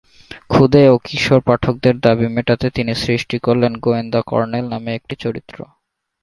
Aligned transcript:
ক্ষুদে 0.47 0.83
ও 0.89 1.05
কিশোর 1.05 1.41
পাঠকদের 1.47 1.95
দাবি 1.99 2.27
মেটাতে 2.29 2.67
তিনি 2.69 2.93
সৃষ্টি 3.03 3.37
করলেন 3.39 3.73
"গোয়েন্দা 3.77 4.21
কর্নেল" 4.27 4.65
নামে 4.69 4.91
একটি 4.95 5.15
চরিত্র। 5.23 5.57